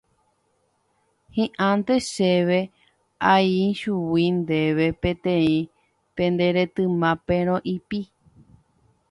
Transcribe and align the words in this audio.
Hi'ãnte 1.35 1.95
chéve 2.11 2.59
aichiguíu 3.33 4.33
ndéve 4.41 4.87
peteĩ 5.01 5.55
pe 6.15 6.23
nde 6.31 6.45
retyma 6.57 7.11
perõipi. 7.25 8.01